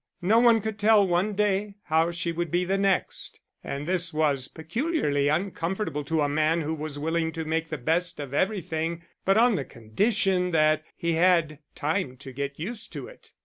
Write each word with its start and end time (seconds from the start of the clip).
No 0.23 0.39
one 0.39 0.61
could 0.61 0.79
tell 0.79 1.07
one 1.07 1.33
day, 1.35 1.75
how 1.83 2.09
she 2.09 2.31
would 2.31 2.49
be 2.49 2.65
the 2.65 2.75
next; 2.79 3.39
and 3.63 3.85
this 3.87 4.11
was 4.11 4.47
peculiarly 4.47 5.27
uncomfortable 5.27 6.03
to 6.05 6.21
a 6.21 6.27
man 6.27 6.61
who 6.61 6.73
was 6.73 6.97
willing 6.97 7.31
to 7.33 7.45
make 7.45 7.69
the 7.69 7.77
best 7.77 8.19
of 8.19 8.33
everything, 8.33 9.03
but 9.25 9.37
on 9.37 9.53
the 9.53 9.63
condition 9.63 10.49
that 10.49 10.83
he 10.95 11.13
had 11.13 11.59
time 11.75 12.17
to 12.17 12.33
get 12.33 12.57
used 12.59 12.91
to 12.93 13.05
it. 13.05 13.33